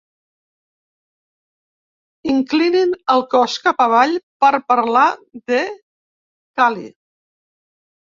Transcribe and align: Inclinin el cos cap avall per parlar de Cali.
Inclinin 2.35 2.95
el 3.15 3.21
cos 3.33 3.57
cap 3.65 3.83
avall 3.85 4.15
per 4.45 4.51
parlar 4.73 5.03
de 5.53 5.61
Cali. 6.63 6.87